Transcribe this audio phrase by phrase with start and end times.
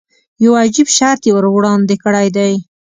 [0.43, 2.53] یو عجیب شرط یې وړاندې کړی دی.